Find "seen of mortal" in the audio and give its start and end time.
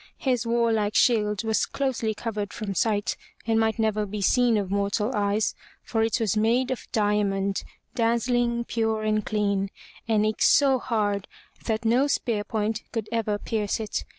4.19-5.11